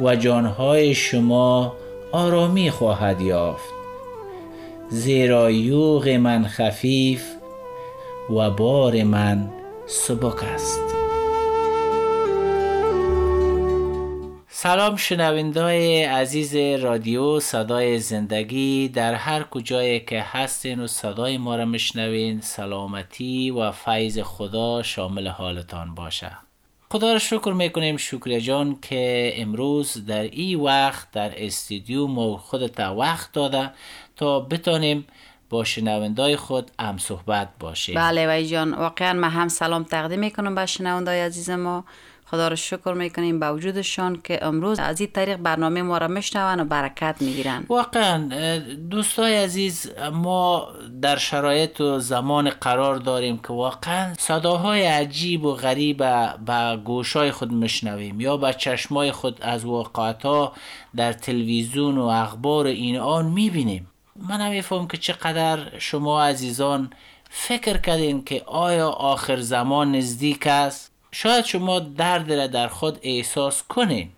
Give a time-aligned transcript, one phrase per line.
[0.00, 1.76] و جانهای شما
[2.12, 3.74] آرامی خواهد یافت.
[4.88, 7.24] زیرا یوغ من خفیف
[8.30, 9.50] و بار من
[9.86, 10.80] سبک است.
[14.48, 21.64] سلام شنوندای عزیز رادیو صدای زندگی در هر کجایی که هستین و صدای ما را
[21.64, 26.43] مشنوین سلامتی و فیض خدا شامل حالتان باشه.
[26.94, 32.80] خدا را شکر می‌کنیم شکر جان که امروز در این وقت در استودیو ما خودت
[32.80, 33.70] وقت داده
[34.16, 35.06] تا بتانیم
[35.50, 37.94] با شنوندای خود هم صحبت باشیم.
[37.94, 41.84] بله وی جان واقعا من هم سلام تقدیم می‌کنم به شنوندای عزیز ما.
[42.26, 46.60] خدا رو شکر می‌کنیم با وجودشان که امروز از این طریق برنامه ما را میشنون
[46.60, 47.64] و برکت می‌گیرن.
[47.68, 48.28] واقعا
[48.90, 50.68] دوستای عزیز ما
[51.02, 55.96] در شرایط و زمان قرار داریم که واقعا صداهای عجیب و غریب
[56.44, 60.52] به گوشای خود میشنویم یا به چشمای خود از واقعات
[60.96, 63.90] در تلویزیون و اخبار این آن می‌بینیم.
[64.16, 66.90] من نمیفهم که چقدر شما عزیزان
[67.30, 73.62] فکر کردین که آیا آخر زمان نزدیک است؟ شاید شما درد را در خود احساس
[73.62, 74.08] کنین.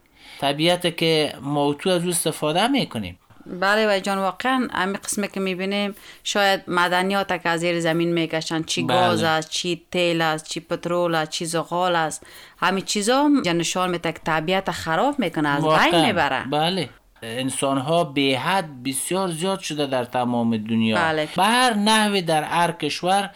[0.41, 3.19] طبیعت که موتو از او استفاده می‌کنیم.
[3.47, 8.63] بله و جان واقعا همین قسمه که می‌بینیم شاید مدنیات که از زیر زمین می‌کشن
[8.63, 8.97] چی بله.
[8.97, 12.27] گاز است چی تیل است چی پترول است چی زغال است
[12.59, 16.45] همین چیزا نشان میده که طبیعت خراب می‌کنه از بین می‌بره.
[16.51, 16.89] بله.
[17.23, 20.97] انسان ها به حد بسیار زیاد شده در تمام دنیا.
[20.97, 21.29] بله.
[21.37, 23.31] به هر نحوی در هر کشور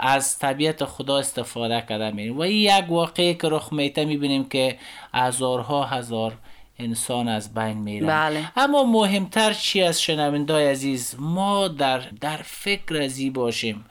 [0.00, 4.78] از طبیعت خدا استفاده کرده میریم و این یک واقعی که رخ میته می‌بینیم که
[5.14, 6.32] هزارها هزار
[6.78, 8.06] انسان از بین میرن.
[8.06, 8.52] بله.
[8.56, 13.84] اما مهمتر چی از شنوندای عزیز؟ ما در, در فکر ازی باشیم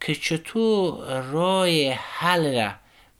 [0.00, 2.70] که چطور راه حل را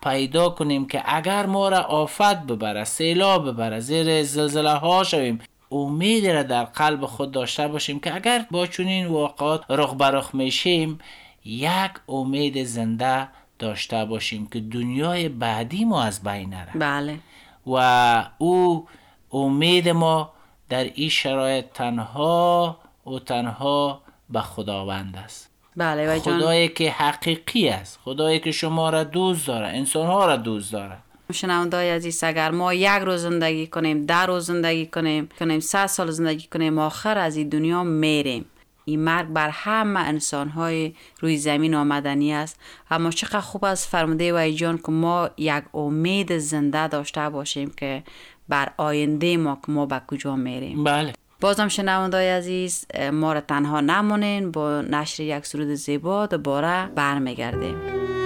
[0.03, 5.41] پیدا کنیم که اگر ما را آفت ببره سیلاب ببره زیر زلزله ها شویم
[5.73, 10.99] امید را در قلب خود داشته باشیم که اگر با چنین واقعات رخ برخ میشیم
[11.49, 13.29] یک امید زنده
[13.59, 17.19] داشته باشیم که دنیای بعدی ما از بین نره بله.
[17.67, 18.87] و او
[19.33, 20.33] امید ما
[20.69, 25.51] در این شرایط تنها و تنها به خداوند است.
[25.77, 27.99] بله و خدایی که حقیقی است.
[28.05, 30.97] خدایی که شما را دوست داره انسان ها را دوست داره.
[31.33, 36.11] شنوندای عزیز اگر ما یک روز زندگی کنیم ده روز زندگی کنیم کنیم سه سال
[36.11, 38.45] زندگی کنیم آخر از این دنیا میریم.
[38.89, 42.61] این مرگ بر همه انسان های روی زمین آمدنی است.
[42.91, 48.03] اما چقدر خوب است فرموده و جان که ما یک امید زنده داشته باشیم که
[48.49, 50.85] بر آینده ما که ما به کجا میریم.
[50.85, 51.13] بله.
[51.41, 58.18] بازم شنوندای عزیز ما را تنها نمونین با نشر یک سرود زیبا دوباره برمیگردیم.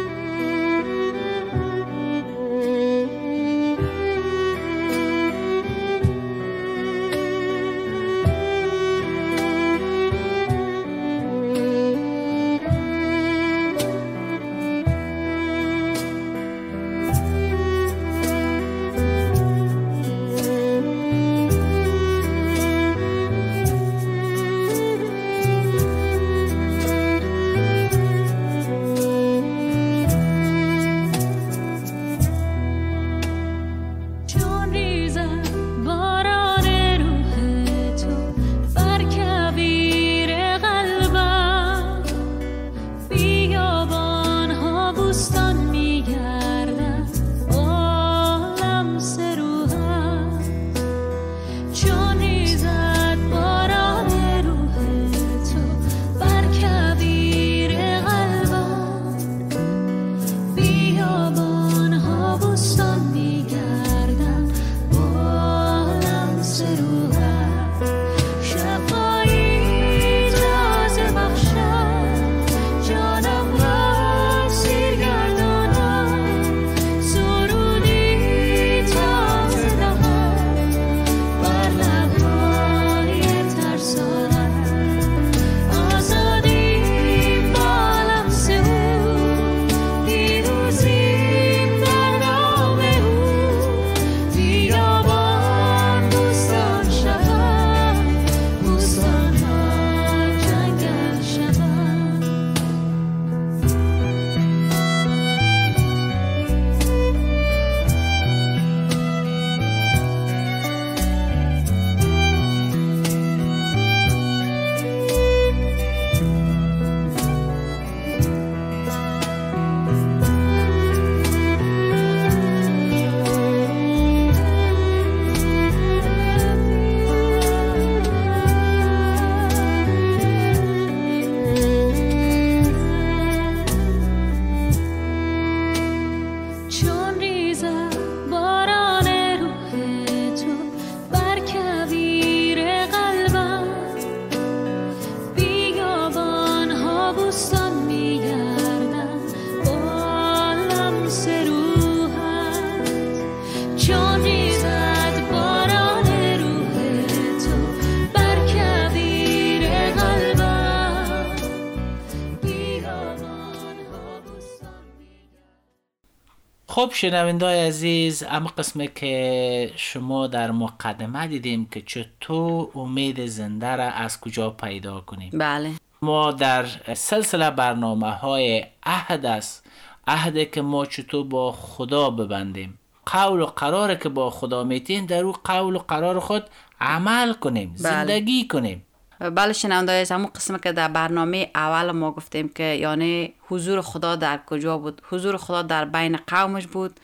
[166.73, 173.85] خب شنونده عزیز اما قسمه که شما در مقدمه دیدیم که چطور امید زنده را
[173.85, 175.31] از کجا پیدا کنیم.
[175.33, 175.71] بله.
[176.03, 179.67] ما در سلسله برنامه های عهد است.
[180.07, 182.79] عهد که ما چطور با خدا ببندیم.
[183.07, 186.45] قول و قرار که با خدا میتیم در او قول و قرار خود
[186.81, 187.79] عمل کنیم بله.
[187.79, 188.83] زندگی کنیم.
[189.31, 194.17] بله شنونده از همون قسم که در برنامه اول ما گفتیم که یعنی حضور خدا
[194.17, 197.01] در کجا بود؟ حضور خدا در بین قومش بود.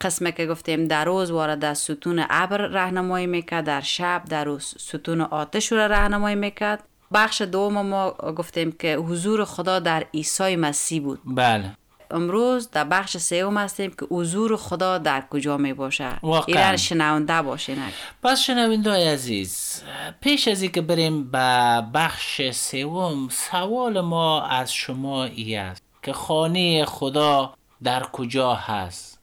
[0.00, 4.74] قسم که گفتیم در روز وارد در ستون ابر راهنمایی می‌کرد در شب در روز
[4.78, 6.82] ستون آتش را راهنمایی می‌کرد.
[7.12, 11.20] بخش دوم ما گفتیم که حضور خدا در عیسی مسیح بود.
[11.24, 11.76] بله.
[12.10, 16.08] امروز در بخش سوم هستیم که حضور خدا در کجا می باشه.
[16.46, 17.78] ایران شنونده باشین
[18.22, 19.82] پس شنونده عزیز
[20.20, 26.84] پیش از اینکه بریم به بخش سوم سوال ما از شما ای است که خانه
[26.84, 29.20] خدا در کجا هست؟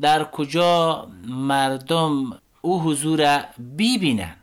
[0.00, 3.44] در کجا مردم او حضور
[3.78, 4.36] ببینن؟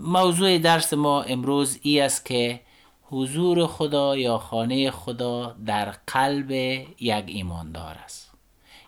[0.00, 2.60] موضوع درس ما امروز ای است که
[3.10, 6.50] حضور خدا یا خانه خدا در قلب
[7.00, 8.30] یک ایماندار است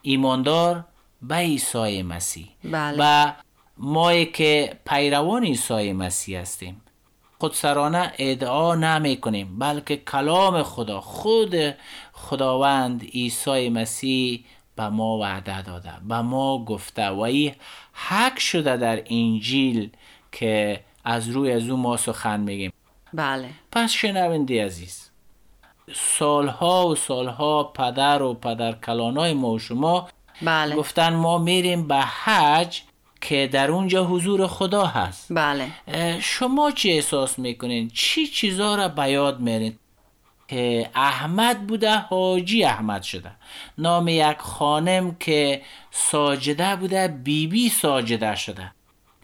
[0.02, 0.84] ایماندار
[1.22, 2.96] به عیسی مسیح بله.
[2.99, 3.32] و
[3.78, 6.82] مایی که پیروان عیسی مسیح هستیم
[7.38, 11.56] خودسرانه ادعا نمی کنیم بلکه کلام خدا خود
[12.12, 14.44] خداوند عیسی مسیح
[14.76, 17.55] به ما وعده داده به ما گفته و این
[17.93, 19.90] حق شده در انجیل
[20.32, 22.73] که از روی از او ما سخن میگیم
[23.15, 23.51] بله.
[23.73, 25.11] پس شنونده عزیز
[25.95, 30.09] سالها و سالها پدر و پدر کلانای ما و شما
[30.43, 30.77] بله.
[30.77, 32.81] گفتن ما میریم به حج
[33.21, 35.26] که در اونجا حضور خدا هست.
[35.31, 35.71] بله.
[36.21, 39.79] شما چی احساس می‌کنین؟ چی چیزا را به یاد میرین
[40.49, 43.31] که احمد بوده حاجی احمد شده.
[43.79, 48.73] نام یک خانم که ساجده بوده بیبی بی ساجده شده.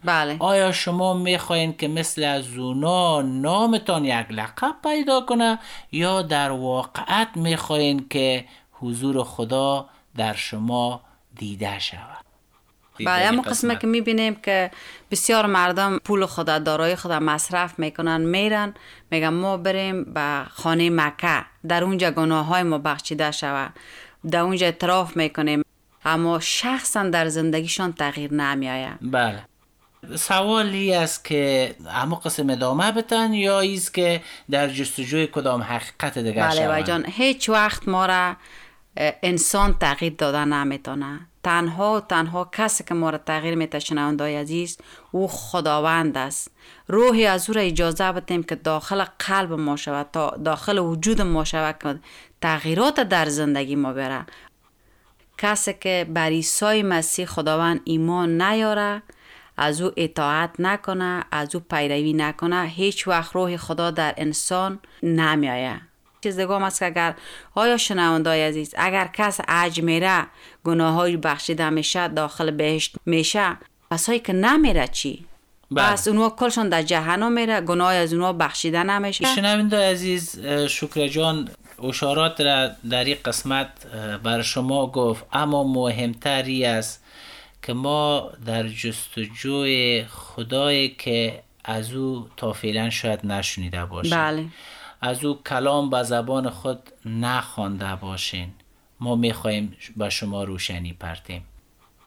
[0.03, 0.35] بله.
[0.39, 5.59] آیا شما می‌خواین که مثل از اونا نامتان یک لقب پیدا کنه
[5.91, 11.01] یا در واقعت می‌خواین که حضور خدا در شما
[11.35, 12.25] دیده شود؟
[13.05, 14.71] بله اما قسمه که می‌بینیم که
[15.11, 18.73] بسیار مردم پول خدا دارای خدا مصرف می‌کنن میرن
[19.11, 21.45] میگن ما بریم به خانه مکه.
[21.67, 23.73] در اونجا گناه های ما بخشیده شود.
[24.31, 25.63] در اونجا اعتراف می‌کنیم.
[26.05, 28.97] اما شخصا در زندگیشان تغییر نمیآید.
[29.01, 29.43] بله.
[30.15, 36.47] سوالی است که اما قسم ادامه بتن یا ایست که در جستجوی کدام حقیقت دیگر
[36.47, 38.35] بله شوند؟ بای جان هیچ وقت ما را
[39.23, 41.19] انسان تغییر داده نمی‌تونه.
[41.43, 44.77] تنها تنها کسی که ما را تغییر میته شنوندای عزیز
[45.11, 46.51] او خداوند است.
[46.87, 51.43] روحی از او را اجازه بدیم که داخل قلب ما شود تا داخل وجود ما
[51.43, 51.99] شود که
[52.41, 54.25] تغییرات در زندگی ما بره.
[55.37, 59.01] کسی که بر عیسی مسیح خداوند ایمان نیاره
[59.57, 65.81] از او اطاعت نکنه از او پیروی نکنه هیچ وقت روح خدا در انسان نمیآید
[66.23, 67.15] چیز دیگه هم است که اگر
[67.55, 70.25] آیا شنوندای عزیز اگر کس عج میره
[70.63, 73.57] گناه های بخشیده میشه داخل بهشت میشه
[73.91, 75.25] پس هایی که نمیره چی؟
[75.71, 75.91] بله.
[75.91, 81.49] پس اونها کلشان در جهنم میره گناه از اونها بخشیده نمیشه شنونده عزیز شکر جان
[81.83, 83.69] اشارات را در این قسمت
[84.23, 87.03] بر شما گفت اما مهمتری است
[87.67, 94.11] که ما در جستجوی خدایی که از او تا فعلا شاید نشنیده باشیم.
[94.11, 94.45] بله.
[95.01, 98.49] از او کلام به زبان خود نخوانده باشین.
[98.99, 101.43] ما می‌خواهیم به شما روشنی پرتیم.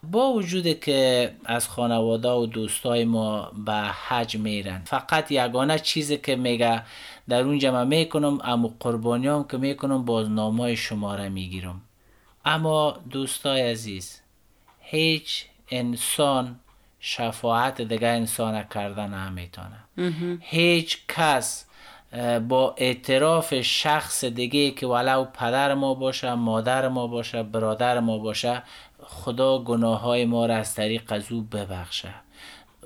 [0.03, 3.73] با وجود که از خانواده و دوستای ما به
[4.07, 6.83] حج میرن فقط یگانه چیزی که میگه
[7.29, 11.81] در اونجا من می‌کنم اما قربانیام که می‌کنم بازنامه شما را می‌گیرم.
[12.45, 14.21] اما دوستای عزیز
[14.79, 16.59] هیچ انسان
[16.99, 19.83] شفاعت دیگه انسان را کرده نمی‌تونه
[20.39, 21.65] هیچ کس
[22.47, 28.63] با اعتراف شخص دیگه که ولو پدر ما باشه مادر ما باشه برادر ما باشه
[29.03, 32.13] خدا گناه های ما را از طریق از او ببخشه.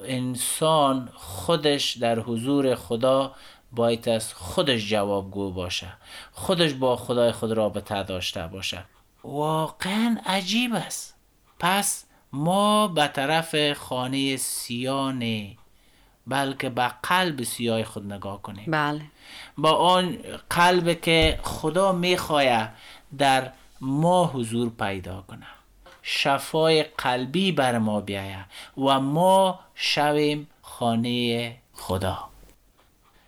[0.03, 3.35] انسان خودش در حضور خدا
[3.71, 5.87] باید از خودش جوابگو باشه.
[6.31, 8.85] خودش با خدای خود رابطه داشته باشه.
[9.23, 11.15] واقعا عجیب است.
[11.59, 15.51] پس ما به طرف خانه سیان
[16.27, 18.71] بلکه به قلب سیاه خود نگاه کنیم.
[18.71, 19.01] بله.
[19.57, 20.17] با آن
[20.49, 22.69] قلب که خدا می‌خواه
[23.17, 23.51] در
[23.81, 25.45] ما حضور پیدا کنه.
[26.01, 28.45] شفای قلبی بر ما بیایه
[28.77, 32.29] و ما شویم خانه خدا.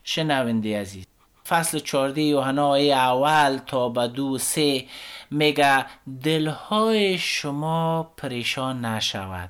[0.03, 1.05] شنونده عزیز
[1.49, 4.85] فصل 14 یوحنا آیه اول تا به دو سه
[5.31, 5.85] میگه
[6.23, 9.49] دلهای شما پریشان نشود.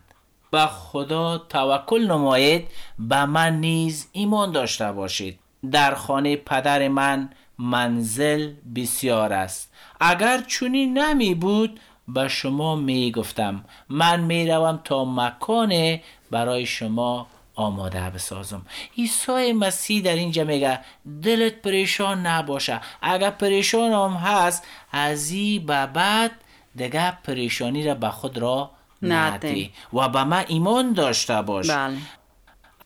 [0.51, 2.67] به خدا توکل نمایید
[2.99, 5.39] به من نیز ایمان داشته باشید.
[5.71, 9.71] در خانه پدر من منزل بسیار است.
[9.99, 13.65] اگر چونی نمی بود به شما می گفتم.
[13.89, 15.99] من می روم تا مکان
[16.31, 17.27] برای شما
[17.57, 18.65] آماده بسازم
[18.97, 20.79] عیسی مسیح در اینجا میگه
[21.23, 26.31] دلت پریشان نباشه اگر پریشان هم هست از این به بعد
[26.75, 28.71] دیگه پریشانی را به خود را
[29.01, 31.69] ندی و به من ایمان داشته باش.
[31.69, 31.97] بله.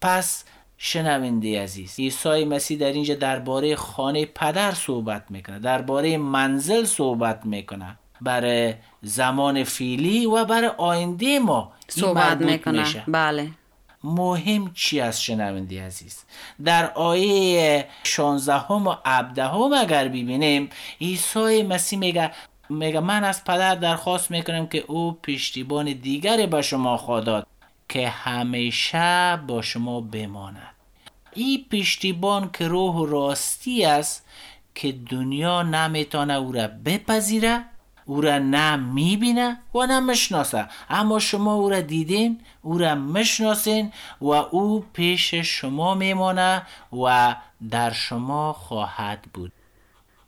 [0.02, 0.44] پس
[0.78, 7.98] شنونده عزیز عیسی مسیح در اینجا درباره خانه پدر صحبت می‌کنه درباره منزل صحبت می‌کنه.
[8.22, 12.80] برای زمان فیلی و برای آینده ما صحبت می‌کنه.
[12.80, 13.04] میشه.
[13.08, 13.52] بله.
[14.04, 16.24] مهم چی است شنونده عزیز؟
[16.64, 20.70] در آیه 16 هم و 17 هم اگر ببینیم
[21.02, 22.32] عیسی مسیح میگه
[22.70, 27.48] میگه من از پدر درخواست می‌کنم که او پشتیبان دیگری به شما خواهد
[27.90, 30.76] که همیشه با شما بماند.
[31.34, 34.26] این پشتیبان که روح راستی است
[34.76, 37.64] که دنیا نمی‌تونه او را بپذیره
[38.12, 43.92] او را نه می‌بینه و نه مشناسه اما شما او را دیدین او را مشناسین
[44.22, 46.62] و او پیش شما میمانه
[46.94, 47.36] و
[47.70, 49.52] در شما خواهد بود.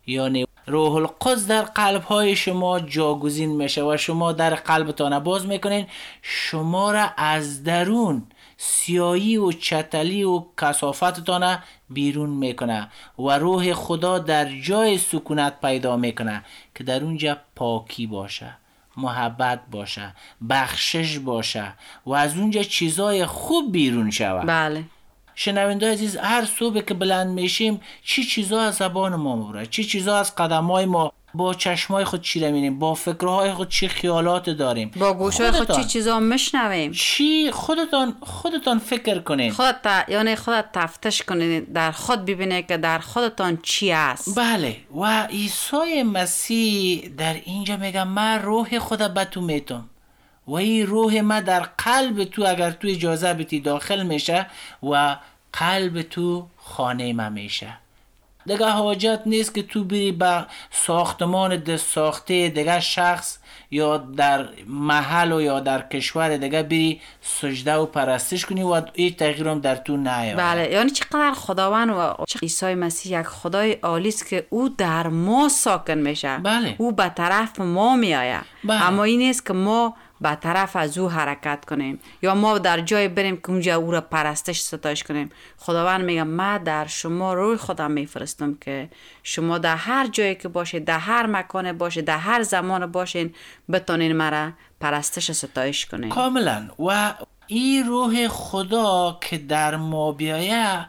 [0.08, 5.88] یعنی روح القدس در قلب های شما جاگزین میشه و شما در قلبتان باز می‌کنین.
[6.22, 8.24] شما را از درون
[8.66, 11.58] سیایی و چتلی و کسافتتان
[11.90, 12.90] بیرون می‌کنه
[13.20, 16.44] و روح خدا در جای سکونت پیدا می‌کنه
[16.76, 18.58] که در اونجا پاکی باشه
[18.98, 20.16] محبت باشه
[20.50, 21.74] بخشش باشه
[22.06, 24.48] و از اونجا چیزای خوب بیرون شود.
[24.48, 24.84] بله.
[25.36, 30.18] شنونده عزیز هر صبح که بلند میشیم چی چیزا از زبان ما مبره چی چیزا
[30.18, 35.14] از قدمای ما؟ با چشمای خود چی می‌بینیم؟ با فکرهای خود چی خیالات داریم؟ با
[35.14, 36.92] گوشای خود چی چیزا میشنویم.
[36.92, 39.52] چی؟ خودتان خودتان فکر کنین.
[39.52, 44.40] خودت ت- یعنی خودت تفتش کنید در خود ببینید که در خودتان چی است.
[44.40, 44.78] بله.
[44.96, 49.90] و عیسی مسیح در اینجا میگه من روح خود به تو میتم
[50.48, 54.46] و این روح ما در قلب تو اگر تو اجازه بیتی داخل میشه
[54.84, 55.16] و
[55.54, 57.78] قلب تو خانه ما میشه
[58.46, 63.38] دیگه حاجت نیست که تو بری به ساختمان دست ساخته دیگه شخص
[63.72, 69.14] یا در محل و یا در کشور دیگه بری سجده و پرستش کنی و این
[69.14, 74.10] تغییر هم در تو نیاد بله یعنی چقدر خداوند و عیسی مسیح یک خدای عالی
[74.10, 76.76] است که او در ما ساکن میشه بله.
[76.78, 78.84] او به طرف ما میآید بله.
[78.84, 82.00] اما این نیست که ما به طرف از او حرکت کنیم.
[82.22, 85.32] یا ما در جای بریم که اونجا او را پرستش ستایش کنیم.
[85.58, 88.90] خداوند میگه من در شما روی خودم میفرستم که
[89.24, 93.34] شما در هر جایی که باشید در هر مکان باشید در هر زمان باشین
[93.72, 96.68] بتانین مرا پرستش ستایش کنین کاملا.
[96.80, 97.14] و
[97.48, 100.86] این روح خدا که در ما بیایه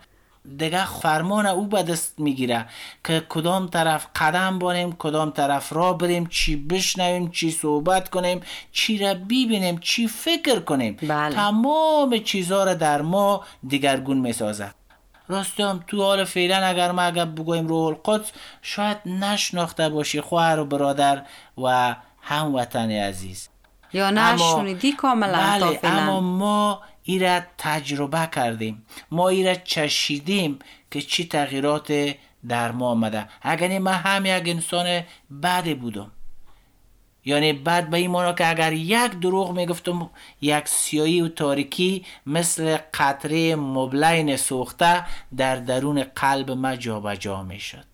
[0.58, 2.66] دیگه فرمان او به دست می‌گیره
[3.04, 8.40] که کدام طرف قدم بانیم کدام طرف را بریم چی بشنویم چی صحبت کنیم
[8.72, 10.96] چی را ببینیم چی فکر کنیم.
[11.02, 11.34] بله.
[11.34, 14.70] تمام چیزها را در ما دیگرگون می‌سازه
[15.28, 18.32] راستی هم تو حال فعلا اگر ما اگر بگویم روح القدس
[18.62, 21.22] شاید نشناخته باشی خواهر و برادر
[21.62, 23.48] و هموطن عزیز.
[23.92, 25.94] یا نه اما- شنیدی کاملا بله فعلا.
[26.02, 28.86] اما ما ای را تجربه کردیم.
[29.10, 30.58] ما ای را چشیدیم
[30.90, 32.14] که چی تغییرات
[32.48, 33.28] در ما آمده.
[33.42, 35.02] اگر من هم یک انسان
[35.42, 36.10] بد بودم.
[37.24, 42.76] یعنی بعد به این معنا که اگر یک دروغ می‌گفتم یک سیایی و تاریکی مثل
[42.94, 45.04] قطره مبلین سوخته
[45.36, 47.86] در درون قلب ما جابجا می‌شد.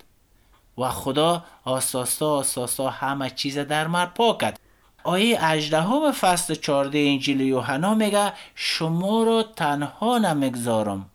[0.79, 4.60] و خدا آساستا آساستا همه چیز در من پاک کرد.
[5.04, 11.11] آیه 18 فصل 14 انجیل یوحنا میگه شما را تنها نمی‌گذارم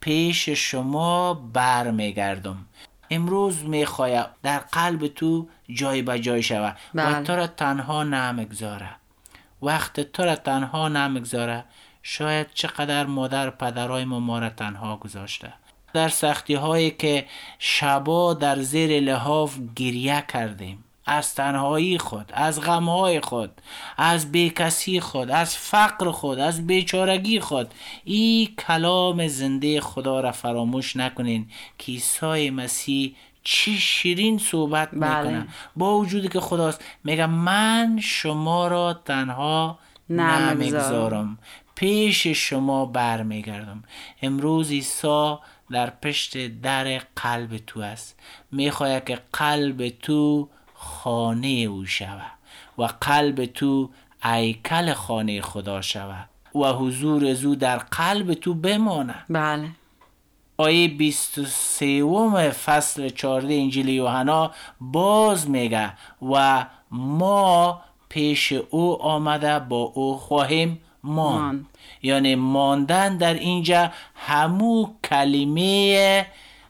[0.00, 2.66] پیش شما بر میگردم
[3.10, 7.22] امروز می‌خوایم در قلب تو جای به جای شوه و بله.
[7.22, 8.90] تو را تنها نمی‌گذاره.
[9.62, 11.64] وقت تو را تنها نمی‌گذاره.
[12.02, 15.52] شاید چقدر مادر پدرای ما ما را تنها گذاشته.
[15.92, 17.26] در سختی هایی که
[17.58, 20.84] شبا در زیر لحاف گریه کردیم.
[21.06, 23.60] از تنهایی خود از غمهای خود
[23.96, 27.74] از بیکسی خود از فقر خود از بیچارگی خود.
[28.04, 35.22] این کلام زنده خدا را فراموش نکنین که عیسی مسیح چی شیرین صحبت بله.
[35.22, 35.48] می‌کنه.
[35.76, 39.78] با وجودی که خداست میگه من شما را تنها
[40.10, 40.60] نمی‌گذارم.
[40.60, 41.38] نمی‌گذارم.
[41.74, 43.84] پیش شما برمیگردم.
[44.22, 45.34] امروز عیسی
[45.70, 48.18] در پشت در قلب تو است.
[48.52, 50.48] می‌خواهد که قلب تو
[50.80, 52.32] خانه او شود
[52.78, 53.90] و قلب تو
[54.24, 59.14] ایکل خانه خدا شود و حضور زو در قلب تو بمانه.
[59.30, 59.68] بله.
[60.56, 65.92] آیه 23 فصل 14 انجیل یوحنا باز میگه
[66.32, 71.40] و ما پیش او آمده با او خواهیم ماند.
[71.40, 71.66] ماند.
[72.02, 76.26] یعنی ماندن در اینجا همو کلمه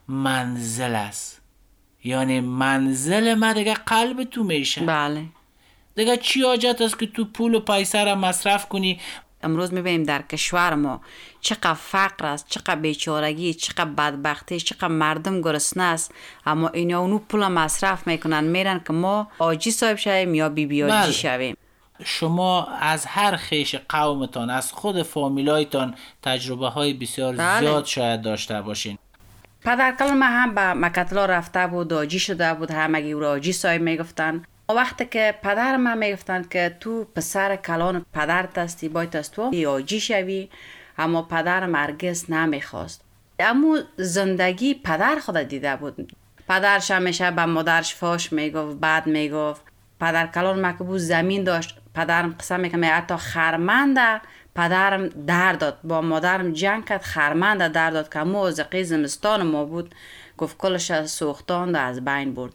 [0.07, 1.40] منزل است.
[2.03, 4.81] یعنی منزل ما دیگه قلب تو میشه.
[4.81, 5.23] بله.
[5.95, 8.99] دیگه چی حاجت است که تو پول و پیسه را مصرف کنی؟
[9.43, 11.01] امروز می‌بینیم در کشور ما
[11.41, 16.13] چقدر فقر است چقدر بیچارگی چقدر بدبختی چقدر مردم گرسنه است.
[16.45, 20.83] اما اینا اونو پول مصرف می‌کنن میرن که ما آجی صاحب شویم یا بی بی
[20.83, 21.03] بله.
[21.03, 21.57] آجی شویم.
[22.03, 27.59] شما از هر خیش قومتان از خود فامیلایتان تجربه های بسیار بله.
[27.59, 28.97] زیاد شاید داشته باشین.
[29.65, 33.81] پدر ما هم به مکتلا رفته بود آجی شده بود همگی او را آجی صاحب
[33.81, 34.43] می‌گفتن.
[34.69, 39.99] وقتی که پدر من می‌گفتن که تو پسر کلان پدرت هستی باید از تو آجی
[39.99, 40.49] شوی.
[40.97, 43.01] اما پدر مرگز نمی‌خواست.
[43.39, 46.13] اما زندگی پدر خود دیده بود.
[46.49, 49.61] پدرش همیشه به مادرش فاش می‌گفت بعد می‌گفت.
[49.99, 51.77] پدر کلان ما که بود زمین داشت.
[51.95, 54.21] پدرم قسم می‌کنه حتی خرمنده.
[54.55, 59.65] پدرم در داد با مادرم جنگ کرد خرمنده در داد که مو زقی زمستان ما
[59.65, 59.95] بود.
[60.37, 62.53] گفت کلش از سوختان و از بین برد.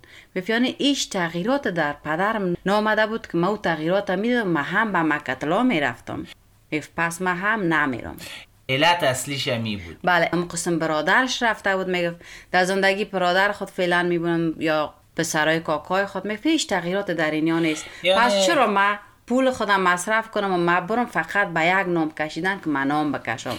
[0.49, 5.03] یعنی ایش تغییرات در پدرم نامده بود که ما او تغییرات میدم ما هم به
[5.03, 6.27] مکتلا می‌رفتم.
[6.73, 8.17] گفت پس ما هم نمیرم.
[8.69, 9.99] علت اصلیش همی بود.
[10.05, 12.17] بله اما قسم برادرش رفته بود می‌گفت
[12.53, 17.59] در زندگی برادر خود فعلا میبونم یا پسرای کاکای خود می‌گفت هیچ تغییرات در اینیا
[17.59, 17.85] نیست.
[18.03, 22.11] یعنی- پس چرا ما پول خودم مصرف کنم و ما برم فقط به یک نام
[22.11, 23.57] کشیدن که من نام بکشم.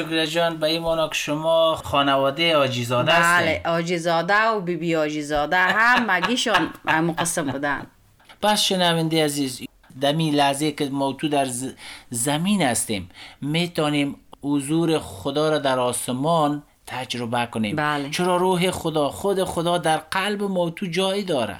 [0.00, 3.66] شکر جان به این مانا که شما خانواده آجیزاده بله هستین.
[3.66, 7.86] آجیزاده و بیبی بی آجیزاده هم مگیشان همون قسم بودن.
[8.42, 9.60] پس شنونده عزیز
[10.00, 11.46] دمی لحظه که ما تو در
[12.10, 13.08] زمین هستیم
[13.40, 17.76] می‌تونیم حضور خدا را در آسمان تجربه کنیم.
[17.76, 18.10] بله.
[18.10, 21.56] چرا روح خدا خود خدا در قلب ما تو جایی داره؟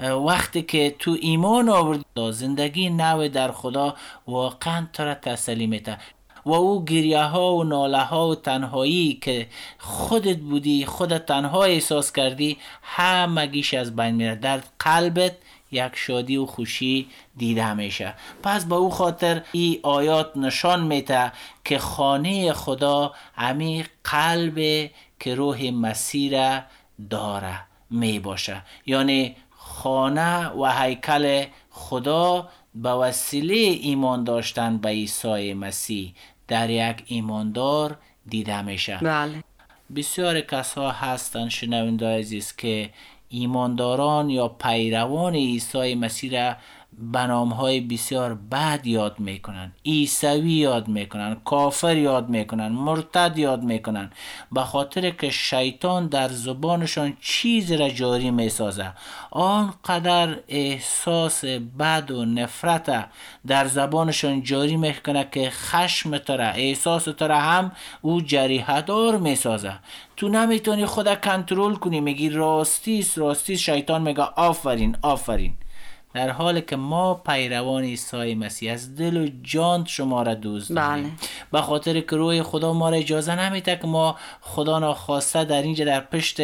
[0.00, 3.94] وقتی که تو ایمان آوردی زندگی نو در خدا
[4.26, 5.98] واقعا تو را تسلی میده
[6.46, 9.46] و او گریه ها و ناله ها و تنهایی که
[9.78, 15.32] خودت بودی خودت تنها احساس کردی همگیش از بین میره در قلبت
[15.72, 18.14] یک شادی و خوشی دیده میشه.
[18.42, 21.32] پس با او خاطر این آیات نشان میده
[21.64, 26.60] که خانه خدا همی قلب که روح مسیر
[27.10, 29.36] داره می باشه یعنی
[29.74, 36.14] خانه و هیکل خدا به وسیله ایمان داشتن به عیسی مسیح
[36.48, 38.96] در یک ایماندار دیده میشه.
[38.96, 39.44] بله.
[39.96, 42.90] بسیار کسها هستند شنونده عزیز که
[43.28, 46.56] ایمانداران یا پیروان عیسی مسیح را
[46.98, 54.10] به نامهای بسیار بد یاد می‌کنن عیسوی یاد می‌کنن کافر یاد می‌کنن مرتد یاد می‌کنن
[54.52, 58.92] به خاطر که شیطان در زبانشان چیز را جاری می‌سازه.
[59.30, 61.44] آنقدر احساس
[61.78, 63.06] بد و نفرت
[63.46, 69.18] در زبانشان جاری می‌کنه که خشم تو را احساس تو را هم او جریحه دار
[69.18, 69.72] می‌سازه.
[70.16, 75.54] تو نمی‌تونی خود کنترل کنی میگی راستیست راستیست شیطان میگه آفرین آفرین.
[76.14, 81.02] در حالی که ما پیروان عیسی مسیح از دل و جان شما را دوست داریم.
[81.02, 81.12] بله.
[81.52, 85.84] به خاطر که روی خدا ما را اجازه نمیده که ما خدا ناخواسته در اینجا
[85.84, 86.40] در پشت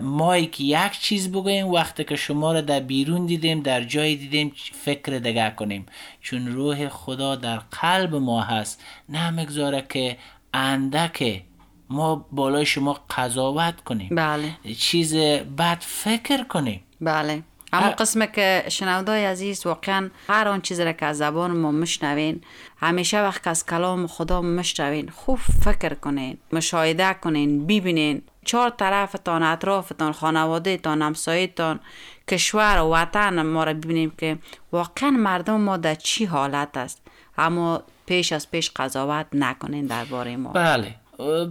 [0.00, 1.68] مایی که یک چیز بگوییم.
[1.68, 5.86] وقتی که شما را در بیرون دیدیم در جای دیدیم فکر دیگه کنیم.
[6.20, 10.16] چون روح خدا در قلب ما هست نمی‌گذاره که
[10.54, 11.42] اندک
[11.90, 14.08] ما بالای شما قضاوت کنیم.
[14.08, 14.54] بله.
[14.78, 15.16] چیز
[15.58, 16.80] بد فکر کنیم.
[17.00, 17.42] بله.
[17.74, 22.40] اما قسمه که شنودای عزیز واقعا هر آن چیزی را که از زبان ما مشنوین
[22.76, 28.22] همیشه وقت که از کلام خدا مشنوین خوب فکر کنین مشاهده کنین ببینین.
[28.44, 31.80] چهار طرفتان اطرافتان خانواده تان همسایتان
[32.28, 34.38] کشور و وطن ما را ببینیم که
[34.72, 37.02] واقعا مردم ما در چی حالت است.
[37.38, 40.52] اما پیش از پیش قضاوت نکنین درباره ما.
[40.52, 40.94] بله.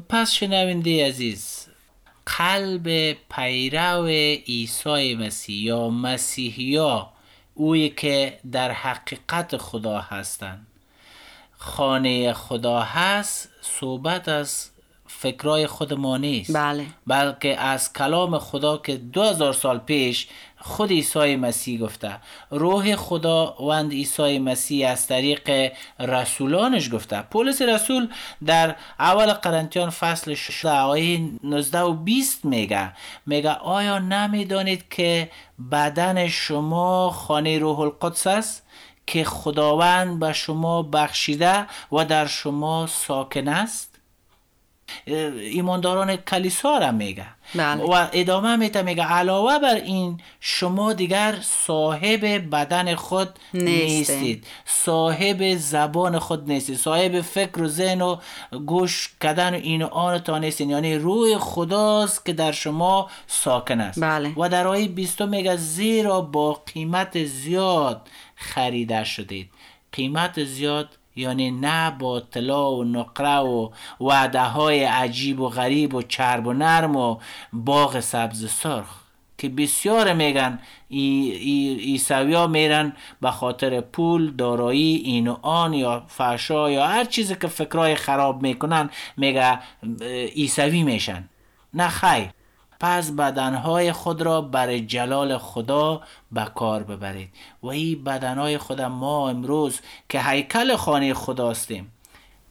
[0.09, 1.67] پس شنونده عزیز
[2.25, 7.09] قلب پیرو عیسی مسیح یا مسیحیا
[7.53, 10.67] اوی که در حقیقت خدا هستند
[11.57, 14.69] خانه خدا هست صحبت از
[15.07, 16.55] فکرای خود ما نیست.
[16.55, 16.85] بله.
[17.07, 20.27] بلکه از کلام خدا که دو هزار سال پیش
[20.65, 22.17] خود عیسی مسیح گفته.
[22.49, 27.21] روح خداوند عیسی مسیح از طریق رسولانش گفته.
[27.21, 28.07] پولس رسول
[28.45, 32.91] در اول قرنتیان فصل 16 آیه 19 و 20 میگه
[33.25, 35.29] میگه آیا نمی‌دانید که
[35.71, 38.63] بدن شما خانه روح القدس است؟
[39.07, 43.92] که خداوند به شما بخشیده و در شما ساکن است؟
[45.05, 47.83] ایمانداران کلیسا را میگه بله.
[47.83, 54.15] و ادامه میته میگه علاوه بر این شما دیگر صاحب بدن خود نیستید.
[54.15, 58.17] نیستید صاحب زبان خود نیستید صاحب فکر و ذهن و
[58.65, 63.81] گوش کردن و این و آن تا نیستید یعنی روح خداست که در شما ساکن
[63.81, 64.33] است بله.
[64.37, 68.01] و در آیه 20 میگه زیرا با قیمت زیاد
[68.35, 69.49] خریده شدید
[69.91, 73.69] قیمت زیاد یعنی نه با طلا و نقره و
[74.01, 77.17] وعده های عجیب و غریب و چرب و نرم و
[77.53, 79.03] باغ سبز سرخ.
[79.37, 86.71] که بسیار میگن ایسوی ها میرن به خاطر پول دارایی این و آن یا فحشا
[86.71, 89.59] یا هر چیزی که فکرای خراب می‌کنن میگه
[90.35, 91.29] ایسوی میشن.
[91.73, 92.29] نه خیر.
[92.83, 97.29] پس بدنهای خود را بر جلال خدا به کار ببرید.
[97.63, 101.91] و این بدنهای خود ما امروز که هیکل خانه خداستیم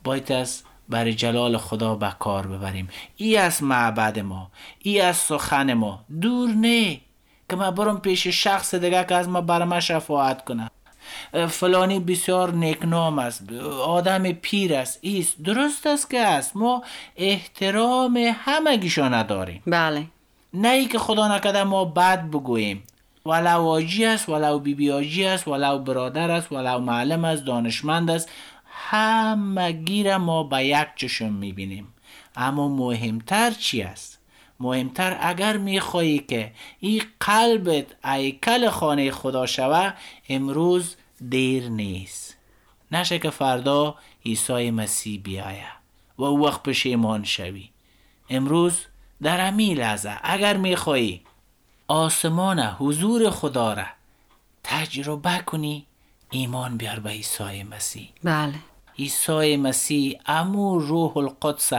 [0.05, 2.89] باید از بر جلال خدا به کار ببریم.
[3.17, 6.05] ای از معبد ما ای از سخن ما.
[6.21, 7.01] دور نه
[7.51, 10.71] که ما برم پیش شخص دیگه که از ما بر ما شفاعت کنه.
[11.49, 13.53] فلانی بسیار نیکنام است
[13.87, 14.99] آدم پیر است.
[15.03, 16.57] ایست درست است که است.
[16.57, 16.83] ما
[17.17, 19.63] احترام همگیشو نداریم.
[19.67, 20.07] بله.
[20.55, 22.83] نه ای که خدا نکده ما بد بگوییم.
[23.27, 28.29] ولو آجی است ولو بیبی آجی است ولو برادر است ولو معلم است دانشمند است.
[28.65, 31.95] همه گیر ما به یک چشم می‌بینیم.
[32.37, 34.19] اما مهمتر چی است؟
[34.61, 39.93] مهمتر اگر می‌خواهی که این قلبت ایکل خانه خدا شوه
[40.29, 40.97] امروز
[41.29, 42.37] دیر نیست.
[42.93, 43.95] نشه که فردا
[44.27, 45.67] عیسی مسیح بیایه
[46.19, 47.69] و او وقت پشیمان شوی.
[48.31, 48.81] امروز
[49.23, 51.23] در امی لحظه اگر میخوایی
[51.89, 53.85] آسمان حضور خدا را
[54.65, 55.87] تجربه کنی
[56.31, 58.09] ایمان بیار به عیسی مسیح.
[58.25, 58.55] بله.
[58.99, 61.73] عیسی مسیح امو روح القدس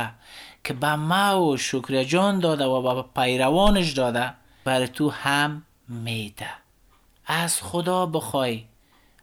[0.64, 6.50] که به ما و شکر جان داده و به پیروانش داده بر تو هم میده.
[7.26, 8.64] از خدا بخوای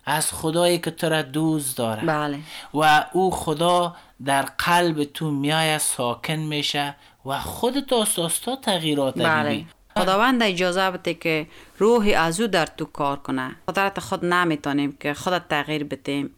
[0.06, 2.04] از خدایی که تو را دوست داره.
[2.04, 2.38] بله.
[2.74, 6.94] و او خدا در قلب تو میای ساکن میشه.
[7.26, 9.64] و خودت آساستا تغییرات بله.
[9.96, 11.46] خداوند اجازه بده که
[11.78, 13.56] روح از او در تو کار کنه.
[13.68, 16.30] قدرت خود نمی‌تونیم که خودت تغییر بدیم.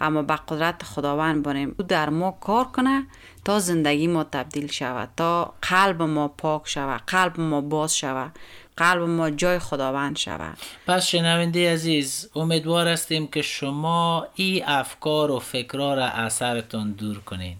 [0.00, 1.74] اما با قدرت خداوند بریم.
[1.78, 3.06] او در ما کار کنه
[3.44, 8.32] تا زندگی ما تبدیل شود تا قلب ما پاک شود قلب ما باز شود
[8.76, 10.58] قلب ما جای خداوند شود.
[10.86, 17.56] پس شنونده عزیز امیدوار هستیم که شما این افکار و فکرها را اثرتان دور کنین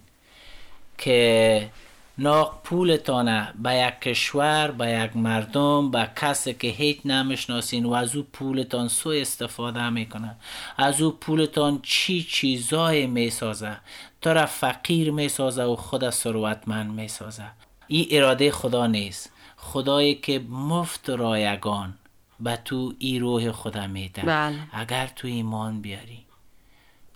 [0.98, 1.70] که
[2.18, 3.52] ناق پولتانه.
[3.62, 8.88] به یک کشور به یک مردم به کسی که هیچ نمی‌شناسین و از او پولتان
[8.88, 10.36] سو استفاده می‌کنه.
[10.76, 13.76] از او پولتان چی چیزای می‌سازه.
[14.20, 17.44] تو را فقیر می‌سازه و خود ثروتمند می‌سازه.
[17.86, 19.32] این اراده خدا نیست.
[19.56, 21.94] خدایی که مفت رایگان
[22.40, 24.22] به تو ای روح خدا میده.
[24.22, 24.58] بله.
[24.72, 26.18] اگر تو ایمان بیاری.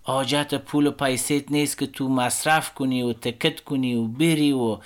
[0.06, 4.78] آجت پول و پیسیت نیست که تو مصرف کنی و تکت کنی و بری و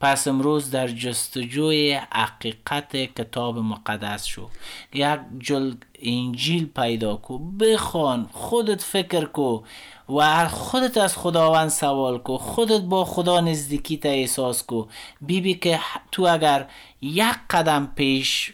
[0.00, 4.48] پس امروز در جستجوی حقیقت کتاب مقدس شو.
[4.94, 7.38] یک جلد انجیل پیدا کو.
[7.38, 9.62] بخوان خودت فکر کو.
[10.08, 14.84] و خودت از خداوند سوال کو خودت با خدا نزدیکی تا احساس کو.
[15.20, 15.80] بیبی که
[16.12, 16.66] تو اگر
[17.00, 18.52] یک قدم پیش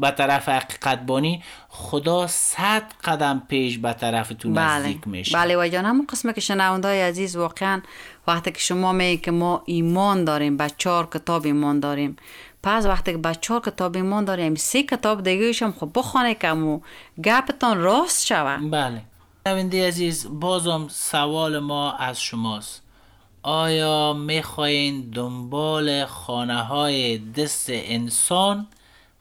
[0.00, 4.62] به طرف حقیقت بانی خدا صد قدم پیش به طرف تو بله.
[4.62, 5.38] نزدیک میشه.
[5.38, 7.82] بله و جان همون قسمه که شنوندای عزیز واقعا
[8.26, 12.16] وقتی که شما میگی که ما ایمان داریم به چهار کتاب ایمان داریم.
[12.62, 16.52] پس وقتی که به چهار کتاب ایمان داریم سه کتاب دیگه هم خب بخونه که
[16.52, 16.80] مو
[17.24, 18.56] گپتان راست شوه.
[18.56, 19.09] بله.
[19.46, 22.82] نوینده عزیز بازم سوال ما از شماست.
[23.42, 28.66] آیا می‌خواین دنبال خانه های دست انسان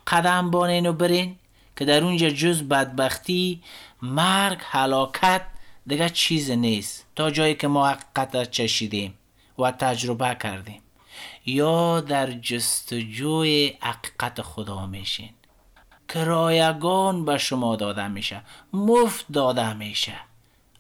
[0.08, 1.36] قدم بانین و برین؟
[1.78, 3.62] که در اونجا جز بدبختی
[4.02, 5.42] مرگ حلاکت
[5.88, 7.06] دیگه چیز نیست.
[7.16, 9.14] تا جایی که ما حقیقت چشیدیم
[9.60, 10.82] و تجربه کردیم.
[11.46, 15.30] یا در جستجوی حقیقت خدا میشین.
[16.10, 18.42] که رایگان به شما داده میشه.
[18.74, 20.14] مفت داده میشه.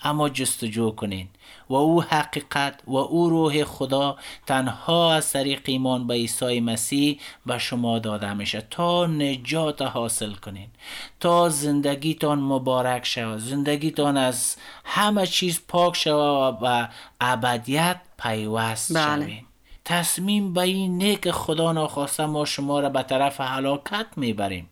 [0.02, 1.28] اما جستجو کنین.
[1.70, 7.58] و او حقیقت و او روح خدا تنها از طریق ایمان به عیسی مسیح به
[7.58, 8.68] شما داده میشه.
[8.70, 10.68] تا نجات حاصل کنین.
[11.20, 13.40] تا زندگیتان مبارک شود.
[13.40, 16.88] زندگیتان از همه چیز پاک شود و
[17.22, 19.26] ابدیت پیوست بله.
[19.26, 19.46] شوین
[19.86, 24.70] تصمیم به این نیک خدا ناخواسته ما شما را به طرف هلاکت می‌بریم.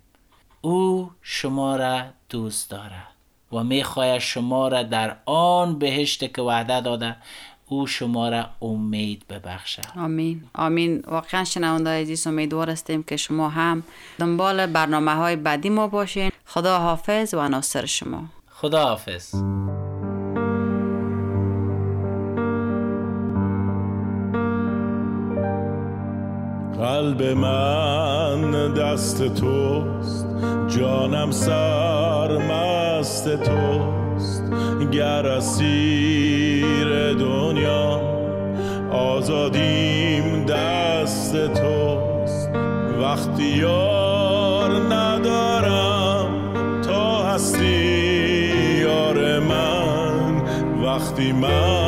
[0.67, 3.03] او شما را دوست داره
[3.51, 7.15] و می‌خواهد شما را در آن بهشت که وعده داده
[7.67, 10.43] او شما را امید ببخشه آمین.
[10.55, 11.03] آمین.
[11.07, 13.83] واقعا شنونده عزیز امیدوار هستیم که شما هم
[14.19, 16.31] دنبال برنامه های بعدی ما باشین.
[16.45, 18.25] خدا حافظ و ناصر شما.
[18.49, 19.35] خدا حافظ
[26.81, 30.27] قلب من دست توست
[30.67, 34.43] جانم سرمست توست.
[34.91, 38.01] گر اسیر دنیا
[38.91, 42.49] آزادیم دست توست.
[43.01, 46.27] وقتی یار ندارم
[46.81, 50.41] تا هستی یار من.
[50.83, 51.86] وقتی من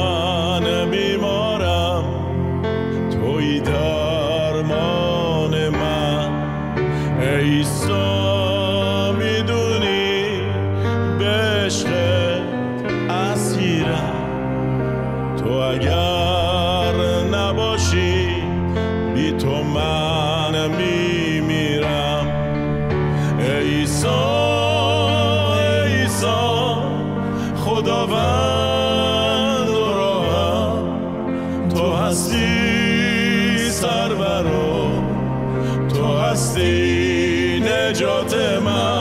[36.40, 38.99] هستی نجات من.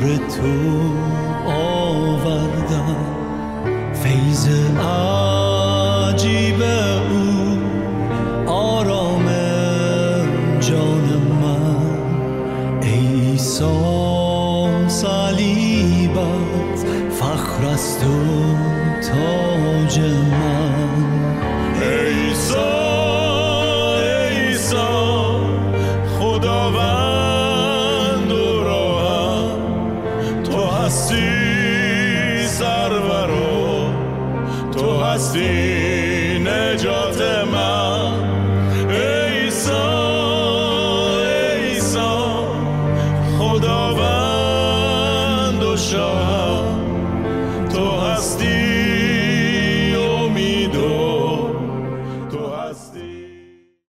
[0.00, 1.19] برکت